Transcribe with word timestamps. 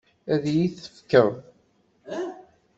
Ad 0.33 0.43
iyi-t-tefkeḍ? 0.51 1.31